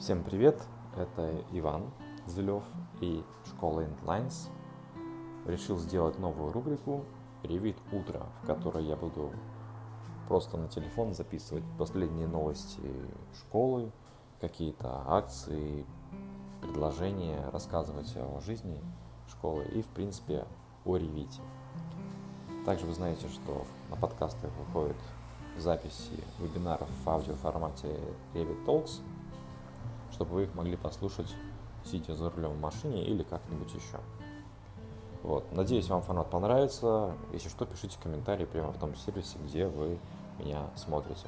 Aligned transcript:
Всем 0.00 0.24
привет, 0.24 0.58
это 0.96 1.44
Иван 1.52 1.90
Зелев 2.26 2.64
и 3.02 3.22
школа 3.44 3.84
Endlines. 3.84 4.48
Решил 5.44 5.76
сделать 5.76 6.18
новую 6.18 6.52
рубрику 6.52 7.04
«Ревит 7.42 7.76
утро», 7.92 8.22
в 8.42 8.46
которой 8.46 8.86
я 8.86 8.96
буду 8.96 9.30
просто 10.26 10.56
на 10.56 10.68
телефон 10.68 11.12
записывать 11.12 11.64
последние 11.78 12.26
новости 12.26 12.80
школы, 13.34 13.92
какие-то 14.40 15.04
акции, 15.06 15.84
предложения, 16.62 17.50
рассказывать 17.52 18.10
о 18.16 18.40
жизни 18.40 18.80
школы 19.28 19.64
и, 19.64 19.82
в 19.82 19.88
принципе, 19.88 20.46
о 20.86 20.96
ревите. 20.96 21.42
Также 22.64 22.86
вы 22.86 22.94
знаете, 22.94 23.28
что 23.28 23.66
на 23.90 23.96
подкастах 23.96 24.50
выходят 24.66 24.96
записи 25.58 26.24
вебинаров 26.38 26.88
в 27.04 27.08
аудиоформате 27.10 28.00
Revit 28.32 28.64
Talks, 28.64 29.02
чтобы 30.12 30.32
вы 30.32 30.42
их 30.44 30.54
могли 30.54 30.76
послушать, 30.76 31.34
сидя 31.84 32.14
за 32.14 32.30
рулем 32.30 32.52
в 32.52 32.60
машине 32.60 33.04
или 33.04 33.22
как-нибудь 33.22 33.72
еще. 33.74 33.98
Вот. 35.22 35.52
Надеюсь, 35.52 35.88
вам 35.88 36.02
формат 36.02 36.30
понравится. 36.30 37.14
Если 37.32 37.48
что, 37.48 37.66
пишите 37.66 37.98
комментарии 38.02 38.46
прямо 38.46 38.72
в 38.72 38.78
том 38.78 38.94
сервисе, 38.94 39.38
где 39.44 39.66
вы 39.66 39.98
меня 40.38 40.70
смотрите. 40.76 41.26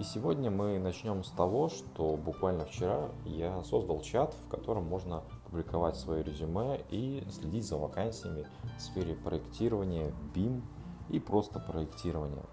И 0.00 0.04
сегодня 0.04 0.48
мы 0.48 0.78
начнем 0.78 1.24
с 1.24 1.30
того, 1.30 1.68
что 1.68 2.16
буквально 2.16 2.64
вчера 2.64 3.08
я 3.24 3.64
создал 3.64 4.00
чат, 4.00 4.32
в 4.32 4.48
котором 4.48 4.84
можно 4.84 5.24
публиковать 5.44 5.96
свое 5.96 6.22
резюме 6.22 6.84
и 6.88 7.26
следить 7.32 7.66
за 7.66 7.76
вакансиями 7.76 8.46
в 8.76 8.80
сфере 8.80 9.16
проектирования, 9.16 10.12
BIM 10.34 10.62
и 11.08 11.18
просто 11.18 11.58
проектирования. 11.58 12.44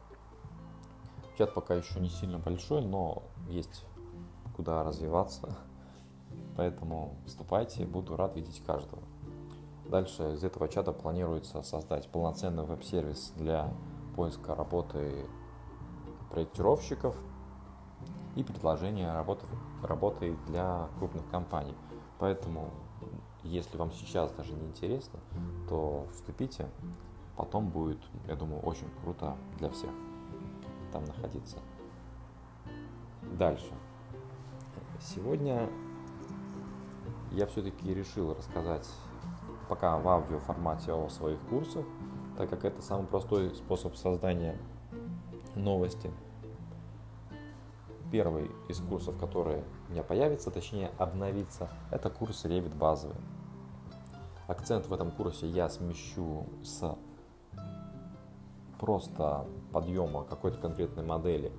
Чат 1.38 1.54
пока 1.54 1.74
еще 1.76 2.00
не 2.00 2.08
сильно 2.08 2.40
большой, 2.40 2.82
но 2.82 3.24
есть 3.50 3.86
куда 4.56 4.84
развиваться. 4.84 5.58
Поэтому 6.56 7.16
вступайте, 7.26 7.86
буду 7.86 8.16
рад 8.16 8.38
видеть 8.38 8.64
каждого. 8.66 9.02
Дальше 9.86 10.34
из 10.34 10.44
этого 10.44 10.70
чата 10.70 10.94
планируется 10.94 11.62
создать 11.62 12.10
полноценный 12.10 12.64
веб-сервис 12.64 13.34
для 13.36 13.74
поиска 14.16 14.56
работы 14.56 15.26
проектировщиков 16.32 17.16
и 18.38 18.44
предложения 18.44 19.14
работы, 19.14 19.46
работы 19.84 20.38
для 20.48 20.88
крупных 20.98 21.30
компаний. 21.30 21.76
Поэтому, 22.18 22.72
если 23.44 23.78
вам 23.78 23.92
сейчас 23.92 24.32
даже 24.32 24.54
не 24.54 24.66
интересно, 24.68 25.20
то 25.68 26.08
вступите. 26.14 26.70
Потом 27.36 27.68
будет, 27.68 28.00
я 28.28 28.36
думаю, 28.36 28.62
очень 28.62 28.90
круто 29.02 29.36
для 29.60 29.70
всех 29.70 29.92
там 30.92 31.06
находиться. 31.06 31.58
Дальше. 33.38 33.72
Сегодня 35.00 35.70
я 37.32 37.46
все-таки 37.48 37.94
решил 37.94 38.34
рассказать 38.34 38.88
пока 39.68 39.98
в 39.98 40.08
аудио 40.08 40.40
формате 40.40 40.94
о 40.94 41.10
своих 41.10 41.40
курсах, 41.50 41.86
так 42.38 42.50
как 42.50 42.66
это 42.66 42.82
самый 42.82 43.08
простой 43.08 43.54
способ 43.56 43.96
создания 43.96 44.58
новости. 45.56 46.12
Первый 48.12 48.52
из 48.70 48.80
курсов, 48.80 49.18
который 49.18 49.64
у 49.90 49.92
меня 49.92 50.04
появится, 50.04 50.52
точнее 50.52 50.92
обновится, 50.98 51.70
это 51.92 52.10
курс 52.10 52.46
Revit 52.46 52.76
базовый. 52.76 53.18
Акцент 54.48 54.88
в 54.88 54.94
этом 54.94 55.12
курсе 55.12 55.48
я 55.48 55.68
смещу 55.70 56.46
с 56.64 56.96
просто 58.86 59.48
подъема 59.72 60.26
какой-то 60.26 60.60
конкретной 60.60 61.04
модели 61.04 61.52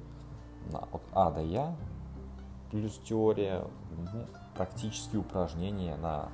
от 0.73 1.03
А 1.11 1.33
до 1.33 1.41
Я, 1.41 1.75
плюс 2.71 2.99
теория, 2.99 3.65
практические 4.55 5.23
упражнения 5.23 5.97
на 5.97 6.29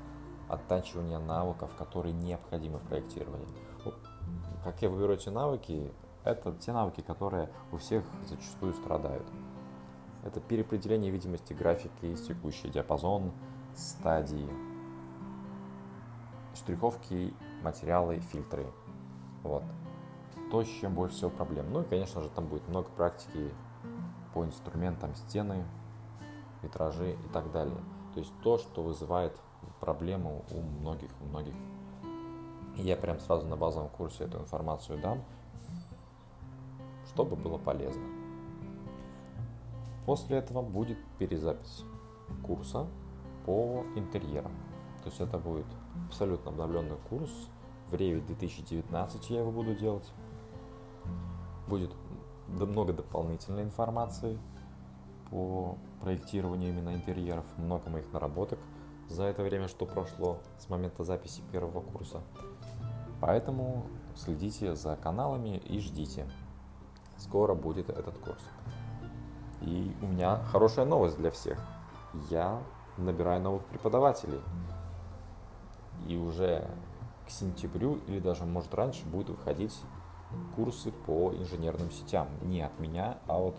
оттачивание 0.51 1.19
навыков, 1.19 1.75
которые 1.79 2.13
необходимы 2.13 2.79
в 2.79 2.83
проектировании. 2.83 3.49
Как 4.63 4.83
я 4.83 4.91
выберу 4.91 5.15
эти 5.15 5.31
навыки, 5.31 5.91
это 6.25 6.53
те 6.57 6.73
навыки, 6.73 7.01
которые 7.01 7.49
у 7.73 7.79
всех 7.79 8.05
зачастую 8.27 8.75
страдают. 8.75 9.27
Это 10.25 10.41
переопределение 10.41 11.11
видимости 11.11 11.55
графики, 11.55 12.15
текущий 12.17 12.69
диапазон, 12.69 13.33
стадии, 13.75 14.47
штриховки, 16.55 17.33
материалы, 17.63 18.21
фильтры. 18.31 18.67
Вот 19.43 19.65
то, 20.53 20.63
с 20.63 20.69
чем 20.69 20.95
больше 20.95 21.17
всего 21.17 21.31
проблем. 21.31 21.73
Ну 21.73 21.81
и, 21.81 21.85
конечно 21.85 22.21
же, 22.21 22.29
там 22.29 22.47
будет 22.47 22.69
много 22.69 22.91
практики 22.91 23.51
по 24.35 24.45
инструментам 24.45 25.15
стены, 25.15 25.65
витражи 26.63 27.13
и 27.13 27.29
так 27.33 27.51
далее. 27.53 27.79
То 28.13 28.21
есть 28.21 28.33
то, 28.43 28.59
что 28.59 28.83
вызывает 28.83 29.35
проблему 29.81 30.45
у 30.51 30.61
многих, 30.61 31.09
у 31.23 31.25
многих. 31.25 31.55
Я 32.77 32.97
прям 32.99 33.19
сразу 33.19 33.47
на 33.47 33.57
базовом 33.57 33.89
курсе 33.89 34.25
эту 34.25 34.41
информацию 34.41 35.01
дам, 35.01 35.25
чтобы 37.07 37.35
было 37.35 37.57
полезно. 37.57 38.05
После 40.05 40.37
этого 40.37 40.61
будет 40.61 40.99
перезапись 41.19 41.83
курса 42.47 42.87
по 43.47 43.87
интерьерам. 43.97 44.53
То 45.03 45.09
есть 45.09 45.19
это 45.19 45.39
будет 45.39 45.67
абсолютно 46.09 46.51
обновленный 46.51 46.99
курс. 47.09 47.31
В 47.89 47.95
Revit 47.95 48.27
2019 48.27 49.31
я 49.31 49.41
его 49.41 49.51
буду 49.51 49.75
делать 49.75 50.13
будет 51.69 51.91
много 52.49 52.93
дополнительной 52.93 53.63
информации 53.63 54.39
по 55.31 55.77
проектированию 56.01 56.71
именно 56.71 56.95
интерьеров, 56.95 57.45
много 57.57 57.89
моих 57.89 58.13
наработок 58.13 58.59
за 59.09 59.25
это 59.25 59.43
время, 59.43 59.69
что 59.69 59.87
прошло 59.87 60.39
с 60.59 60.69
момента 60.69 61.05
записи 61.05 61.43
первого 61.53 61.81
курса. 61.81 62.23
Поэтому 63.21 63.87
следите 64.17 64.75
за 64.75 64.97
каналами 64.97 65.59
и 65.59 65.79
ждите. 65.81 66.27
Скоро 67.17 67.55
будет 67.55 67.89
этот 67.89 68.19
курс. 68.19 68.43
И 69.61 69.95
у 70.03 70.07
меня 70.07 70.39
хорошая 70.51 70.85
новость 70.87 71.19
для 71.19 71.31
всех. 71.31 71.61
Я 72.31 72.61
набираю 72.97 73.41
новых 73.41 73.65
преподавателей. 73.67 74.41
И 76.09 76.17
уже 76.17 76.69
к 77.27 77.31
сентябрю 77.31 78.01
или 78.09 78.19
даже 78.19 78.45
может 78.45 78.75
раньше 78.75 79.07
будет 79.07 79.29
выходить 79.29 79.79
курсы 80.57 80.93
по 81.07 81.33
инженерным 81.33 81.91
сетям. 81.91 82.29
Не 82.43 82.63
от 82.63 82.79
меня, 82.79 83.19
а 83.27 83.39
от 83.39 83.57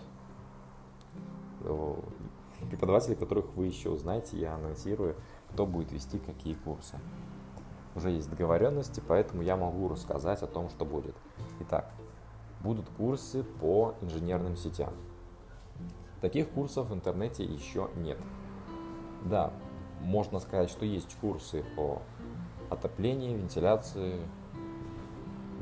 э, 1.62 1.96
преподавателей, 2.70 3.16
которых 3.16 3.54
вы 3.56 3.68
еще 3.68 3.90
узнаете, 3.90 4.38
я 4.38 4.56
анонсирую, 4.56 5.16
кто 5.52 5.66
будет 5.66 5.92
вести 5.92 6.20
какие 6.20 6.54
курсы. 6.54 7.00
Уже 7.96 8.10
есть 8.10 8.30
договоренности, 8.30 9.04
поэтому 9.08 9.44
я 9.44 9.56
могу 9.56 9.88
рассказать 9.88 10.42
о 10.42 10.48
том, 10.48 10.70
что 10.70 10.86
будет. 10.86 11.16
Итак, 11.62 11.92
будут 12.62 12.90
курсы 12.90 13.44
по 13.44 13.94
инженерным 14.02 14.56
сетям. 14.56 14.94
Таких 16.22 16.50
курсов 16.50 16.90
в 16.90 16.94
интернете 16.94 17.44
еще 17.44 17.90
нет. 17.98 18.18
Да, 19.26 19.54
можно 20.02 20.40
сказать, 20.40 20.70
что 20.70 20.86
есть 20.86 21.16
курсы 21.20 21.64
по 21.76 22.02
отоплению, 22.70 23.38
вентиляции, 23.38 24.22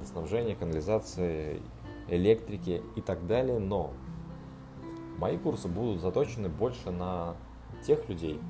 водоснабжения, 0.02 0.56
канализации, 0.56 1.62
электрики 2.08 2.82
и 2.96 3.02
так 3.02 3.26
далее, 3.28 3.60
но 3.60 3.94
мои 5.18 5.38
курсы 5.38 5.68
будут 5.68 6.02
заточены 6.02 6.50
больше 6.50 6.92
на 6.92 7.36
тех 7.86 8.10
людей, 8.10 8.42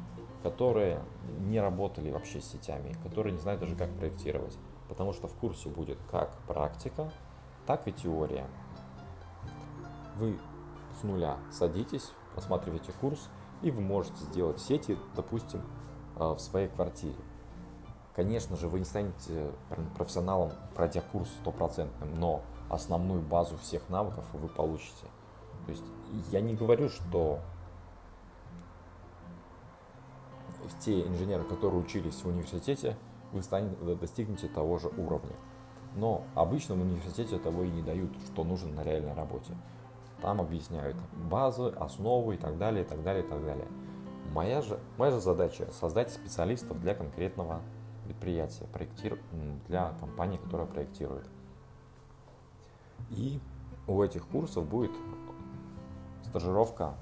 которые 0.44 1.02
не 1.42 1.60
работали 1.60 2.10
вообще 2.10 2.42
с 2.42 2.46
сетями, 2.46 2.96
которые 3.04 3.34
не 3.34 3.40
знают 3.40 3.62
даже 3.62 3.76
как 3.76 3.90
проектировать. 3.92 4.58
Потому 4.88 5.14
что 5.14 5.28
в 5.28 5.36
курсе 5.36 5.70
будет 5.70 5.98
как 6.09 6.38
практика, 6.48 7.12
так 7.66 7.88
и 7.88 7.92
теория. 7.92 8.47
Вы 10.18 10.38
с 11.00 11.04
нуля 11.04 11.38
садитесь, 11.52 12.12
просматриваете 12.34 12.92
курс, 13.00 13.30
и 13.62 13.72
вы 13.72 13.82
можете 13.82 14.18
сделать 14.26 14.59
сети, 14.59 14.97
допустим, 15.16 15.62
э, 16.18 16.32
в 16.32 16.40
своей 16.40 16.68
квартире. 16.68 17.16
Конечно 18.16 18.58
же, 18.58 18.67
вы 18.67 18.79
не 18.79 18.85
станете 18.85 19.52
профессионалом, 19.96 20.52
пройдя 20.75 21.02
курс 21.02 21.29
стопроцентным, 21.41 22.13
но 22.19 22.41
основную 22.69 23.22
базу 23.22 23.58
всех 23.58 23.87
навыков 23.90 24.25
вы 24.34 24.49
получите. 24.49 25.05
То 25.66 25.72
есть 25.72 25.84
я 26.31 26.41
не 26.41 26.53
говорю, 26.53 26.90
что 26.90 27.40
те 30.79 31.08
инженеры, 31.08 31.43
которые 31.43 31.81
учились 31.81 32.16
в 32.16 32.28
университете, 32.28 32.97
вы 33.31 33.41
станете, 33.43 33.75
достигнете 33.96 34.47
того 34.47 34.78
же 34.78 34.90
уровня. 34.90 35.35
Но 35.96 36.23
обычно 36.35 36.75
в 36.75 36.81
университете 36.81 37.37
того 37.37 37.63
и 37.63 37.69
не 37.69 37.81
дают, 37.81 38.11
что 38.25 38.43
нужно 38.43 38.72
на 38.72 38.84
реальной 38.84 39.13
работе. 39.13 39.55
Там 40.22 40.40
объясняют 40.40 40.97
базы, 41.13 41.69
основы 41.69 42.35
и 42.35 42.37
так 42.37 42.58
далее, 42.58 42.84
и 42.84 42.87
так 42.87 43.03
далее, 43.03 43.23
и 43.23 43.28
так 43.28 43.43
далее. 43.43 43.67
Моя 44.34 44.61
же, 44.61 44.79
моя 44.97 45.11
же 45.11 45.19
задача 45.19 45.69
создать 45.72 46.11
специалистов 46.11 46.79
для 46.79 46.93
конкретного 46.93 47.61
предприятия, 48.11 48.66
проектир... 48.66 49.19
для 49.67 49.93
компании, 49.99 50.37
которая 50.37 50.67
проектирует. 50.67 51.28
И 53.09 53.40
у 53.87 54.02
этих 54.02 54.28
курсов 54.28 54.67
будет 54.67 54.91
стажировка, 56.23 56.93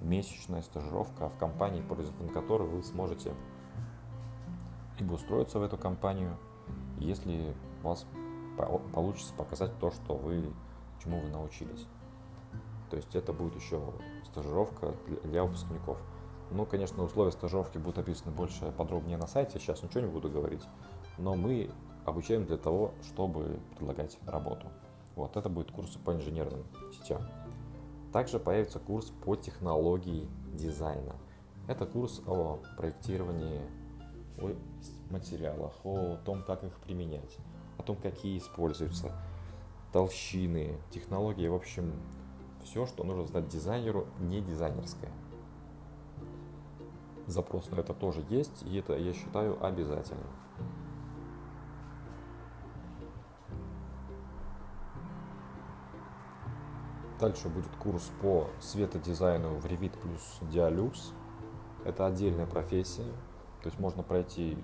месячная 0.00 0.62
стажировка 0.62 1.28
в 1.28 1.36
компании, 1.36 1.82
пользователем 1.82 2.30
которой 2.30 2.68
вы 2.68 2.82
сможете 2.82 3.34
либо 4.98 5.14
устроиться 5.14 5.58
в 5.58 5.62
эту 5.62 5.76
компанию, 5.76 6.36
если 6.98 7.54
у 7.82 7.88
вас 7.88 8.06
получится 8.92 9.32
показать 9.34 9.76
то, 9.78 9.90
что 9.90 10.14
вы, 10.14 10.52
чему 11.02 11.20
вы 11.20 11.28
научились. 11.28 11.86
То 12.90 12.96
есть 12.96 13.14
это 13.14 13.32
будет 13.32 13.56
еще 13.56 13.82
стажировка 14.24 14.94
для 15.24 15.44
выпускников. 15.44 15.98
Ну, 16.54 16.66
конечно, 16.66 17.02
условия 17.02 17.32
стажировки 17.32 17.78
будут 17.78 17.98
описаны 17.98 18.30
больше 18.30 18.72
подробнее 18.72 19.16
на 19.16 19.26
сайте, 19.26 19.58
сейчас 19.58 19.82
ничего 19.82 20.00
не 20.02 20.10
буду 20.10 20.28
говорить, 20.28 20.62
но 21.16 21.34
мы 21.34 21.70
обучаем 22.04 22.44
для 22.44 22.58
того, 22.58 22.92
чтобы 23.02 23.58
предлагать 23.76 24.18
работу. 24.26 24.66
Вот, 25.16 25.36
это 25.36 25.48
будет 25.48 25.70
курс 25.70 25.96
по 26.04 26.12
инженерным 26.12 26.64
сетям. 26.92 27.22
Также 28.12 28.38
появится 28.38 28.78
курс 28.78 29.12
по 29.24 29.36
технологии 29.36 30.28
дизайна. 30.52 31.14
Это 31.68 31.86
курс 31.86 32.20
о 32.26 32.58
проектировании 32.76 33.62
о 34.38 34.54
материалах, 35.10 35.72
о 35.84 36.16
том, 36.24 36.42
как 36.42 36.64
их 36.64 36.78
применять, 36.80 37.36
о 37.78 37.82
том, 37.82 37.96
какие 37.96 38.38
используются, 38.38 39.12
толщины, 39.92 40.78
технологии, 40.90 41.46
в 41.48 41.54
общем, 41.54 41.92
все, 42.64 42.86
что 42.86 43.04
нужно 43.04 43.26
знать 43.26 43.48
дизайнеру, 43.48 44.06
не 44.20 44.40
дизайнерское. 44.40 45.10
Запрос 47.26 47.70
на 47.70 47.76
это 47.76 47.94
тоже 47.94 48.24
есть, 48.28 48.62
и 48.64 48.78
это, 48.78 48.96
я 48.96 49.12
считаю, 49.12 49.64
обязательно. 49.64 50.26
Дальше 57.20 57.48
будет 57.48 57.70
курс 57.76 58.10
по 58.20 58.48
светодизайну 58.60 59.50
в 59.60 59.66
Revit 59.66 59.96
плюс 60.00 60.40
Dialux. 60.52 61.12
Это 61.84 62.06
отдельная 62.06 62.46
профессия, 62.46 63.06
то 63.62 63.68
есть 63.68 63.78
можно 63.78 64.02
пройти 64.02 64.58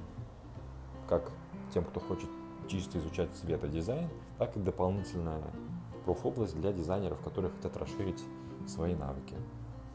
как 1.09 1.31
тем, 1.73 1.85
кто 1.85 2.01
хочет 2.01 2.29
чисто 2.67 2.99
изучать 2.99 3.35
светодизайн, 3.37 4.09
так 4.39 4.57
и 4.57 4.61
дополнительная 4.61 5.43
профобласть 6.05 6.57
для 6.61 6.73
дизайнеров, 6.73 7.21
которые 7.21 7.53
хотят 7.53 7.77
расширить 7.77 8.23
свои 8.67 8.95
навыки. 8.95 9.37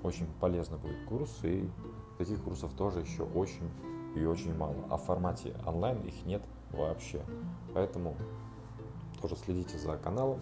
Очень 0.04 0.28
полезный 0.40 0.78
будет 0.78 1.06
курс, 1.06 1.40
и 1.44 1.70
таких 2.18 2.44
курсов 2.44 2.74
тоже 2.74 3.00
еще 3.00 3.24
очень 3.24 3.70
и 4.16 4.26
очень 4.26 4.56
мало. 4.56 4.76
А 4.90 4.98
в 4.98 5.04
формате 5.04 5.56
онлайн 5.66 6.02
их 6.02 6.26
нет 6.26 6.44
вообще. 6.72 7.22
Поэтому 7.74 8.16
тоже 9.22 9.36
следите 9.36 9.78
за 9.78 9.98
каналом. 9.98 10.40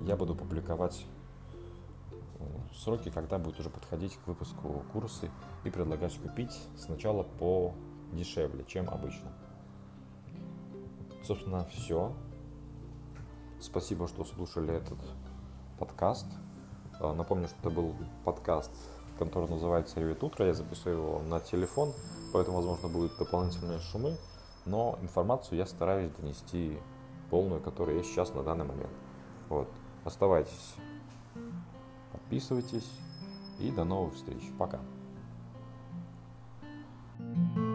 Я 0.00 0.16
буду 0.16 0.34
публиковать 0.34 1.06
э, 2.38 2.44
сроки, 2.74 3.10
когда 3.10 3.38
будет 3.38 3.60
уже 3.60 3.70
подходить 3.70 4.16
к 4.16 4.26
выпуску 4.26 4.82
курсы 4.92 5.30
и 5.64 5.70
предлагать 5.70 6.16
купить 6.18 6.58
сначала 6.76 7.22
по 7.22 7.74
дешевле, 8.12 8.64
чем 8.66 8.88
обычно. 8.88 9.32
Собственно, 11.22 11.64
все. 11.66 12.12
Спасибо, 13.60 14.06
что 14.06 14.24
слушали 14.24 14.74
этот 14.74 14.98
подкаст. 15.78 16.26
Э, 17.00 17.12
напомню, 17.12 17.48
что 17.48 17.56
это 17.60 17.70
был 17.70 17.94
подкаст, 18.24 18.70
который 19.18 19.48
называется 19.48 20.00
Ревит 20.00 20.22
утро». 20.22 20.46
Я 20.46 20.54
записываю 20.54 20.98
его 20.98 21.18
на 21.20 21.40
телефон, 21.40 21.92
поэтому, 22.32 22.58
возможно, 22.58 22.88
будут 22.88 23.16
дополнительные 23.18 23.80
шумы. 23.80 24.16
Но 24.64 24.98
информацию 25.00 25.58
я 25.58 25.66
стараюсь 25.66 26.10
донести 26.18 26.78
полную, 27.30 27.60
которая 27.60 27.96
есть 27.96 28.10
сейчас 28.10 28.34
на 28.34 28.42
данный 28.42 28.64
момент. 28.64 28.92
Вот. 29.48 29.68
Оставайтесь, 30.04 30.74
подписывайтесь 32.12 32.88
и 33.58 33.70
до 33.70 33.84
новых 33.84 34.14
встреч. 34.14 34.42
Пока. 34.58 34.80
thank 37.18 37.56
you 37.56 37.65